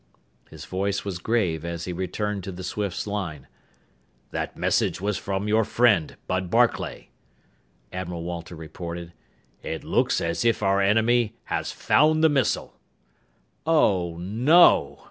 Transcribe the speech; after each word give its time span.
His 0.49 0.65
voice 0.65 1.05
was 1.05 1.19
grave 1.19 1.63
as 1.63 1.85
he 1.85 1.93
returned 1.93 2.43
to 2.45 2.51
the 2.51 2.63
Swifts' 2.63 3.05
line. 3.05 3.45
"That 4.31 4.57
message 4.57 4.99
was 4.99 5.15
from 5.19 5.47
your 5.47 5.63
friend, 5.63 6.17
Bud 6.25 6.49
Barclay," 6.49 7.09
Admiral 7.93 8.23
Walter 8.23 8.55
reported. 8.55 9.13
"It 9.61 9.83
looks 9.83 10.19
as 10.19 10.43
if 10.43 10.63
our 10.63 10.81
enemy 10.81 11.35
has 11.43 11.71
found 11.71 12.23
the 12.23 12.29
missile!" 12.29 12.79
"Oh, 13.67 14.17
no!" 14.17 14.97